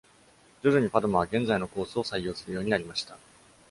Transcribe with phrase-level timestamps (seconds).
[0.63, 3.19] 徐々にパドマは現在のコースを採用するようになりました。